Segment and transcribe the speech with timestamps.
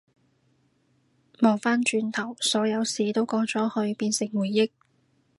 [1.41, 4.71] 望返轉頭，所有事都過咗去變成回憶